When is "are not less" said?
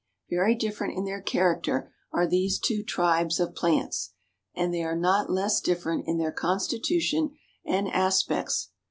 4.81-5.61